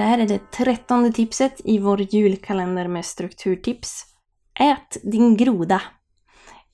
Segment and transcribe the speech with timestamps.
[0.00, 4.06] Det här är det trettonde tipset i vår julkalender med strukturtips.
[4.60, 5.82] Ät din groda.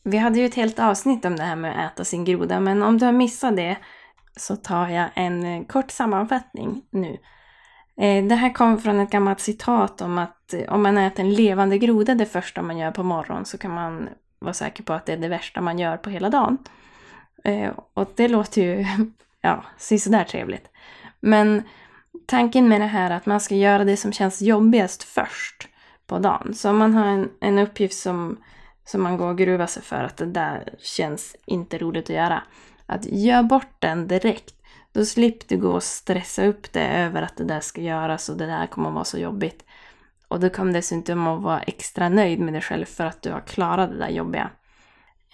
[0.02, 2.82] Vi hade ju ett helt avsnitt om det här med att äta sin groda, men
[2.82, 3.76] om du har missat det
[4.36, 7.18] så tar jag en kort sammanfattning nu.
[8.00, 11.34] Eh, det här kommer från ett gammalt citat om att eh, om man äter en
[11.34, 15.06] levande groda det första man gör på morgonen så kan man vara säker på att
[15.06, 16.58] det är det värsta man gör på hela dagen.
[17.44, 18.86] Eh, och det låter ju,
[19.40, 20.68] ja, sådär trevligt.
[21.20, 21.62] Men
[22.26, 25.68] tanken med det här är att man ska göra det som känns jobbigast först
[26.06, 26.54] på dagen.
[26.54, 28.36] Så om man har en, en uppgift som,
[28.84, 32.42] som man går och gruvar sig för att det där känns inte roligt att göra.
[32.86, 34.54] Att gör bort den direkt.
[34.92, 38.36] Då slipper du gå och stressa upp dig över att det där ska göras och
[38.36, 39.64] det där kommer att vara så jobbigt.
[40.28, 43.40] Och du kommer dessutom att vara extra nöjd med dig själv för att du har
[43.40, 44.50] klarat det där jobbiga.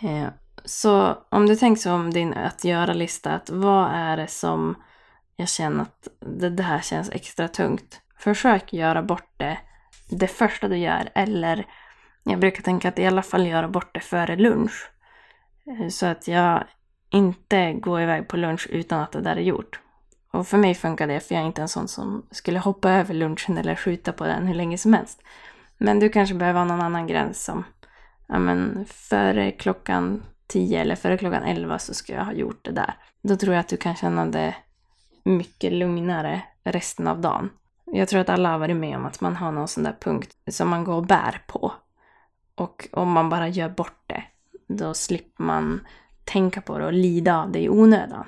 [0.03, 0.29] Eh,
[0.65, 4.77] så om du tänker så om din att göra-lista, att vad är det som
[5.43, 8.01] jag känner att det, det här känns extra tungt.
[8.19, 9.59] Försök göra bort det
[10.11, 11.09] det första du gör.
[11.15, 11.67] Eller
[12.23, 14.91] jag brukar tänka att i alla fall göra bort det före lunch.
[15.67, 16.65] Eh, så att jag
[17.11, 19.81] inte går iväg på lunch utan att det där är gjort.
[20.33, 23.15] Och för mig funkar det, för jag är inte en sån som skulle hoppa över
[23.15, 25.23] lunchen eller skjuta på den hur länge som helst.
[25.79, 27.65] Men du kanske behöver ha någon annan gräns som,
[28.27, 32.73] ja men före klockan 10 eller före klockan 11 så ska jag ha gjort det
[32.73, 32.95] där.
[33.23, 34.55] Då tror jag att du kan känna det
[35.25, 37.51] mycket lugnare resten av dagen.
[37.85, 40.37] Jag tror att alla har varit med om att man har någon sån där punkt
[40.51, 41.73] som man går och bär på.
[42.55, 44.25] Och om man bara gör bort det,
[44.69, 45.87] då slipper man
[46.25, 48.25] tänka på det och lida av det i onödan.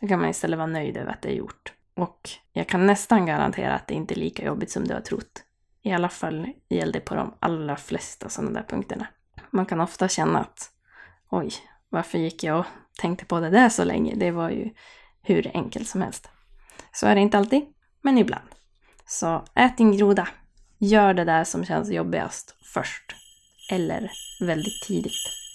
[0.00, 1.72] Då kan man istället vara nöjd över att det är gjort.
[1.94, 5.42] Och jag kan nästan garantera att det inte är lika jobbigt som du har trott.
[5.82, 9.06] I alla fall gäller det på de allra flesta sådana där punkterna.
[9.50, 10.70] Man kan ofta känna att
[11.30, 11.52] oj,
[11.88, 12.66] varför gick jag och
[12.98, 14.14] tänkte på det där så länge?
[14.14, 14.70] Det var ju
[15.22, 16.30] hur enkelt som helst.
[17.00, 17.62] Så är det inte alltid,
[18.02, 18.48] men ibland.
[19.06, 20.28] Så ät din groda.
[20.78, 23.14] Gör det där som känns jobbigast först.
[23.70, 25.45] Eller väldigt tidigt.